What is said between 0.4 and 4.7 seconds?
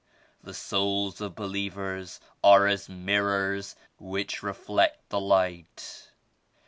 The souls of Believers are as mirrors which re